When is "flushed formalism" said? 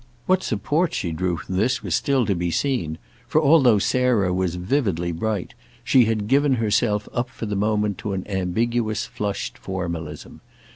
9.05-10.41